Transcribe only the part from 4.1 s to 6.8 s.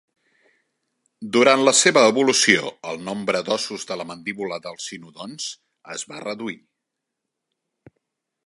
mandíbula dels cinodonts es va reduir.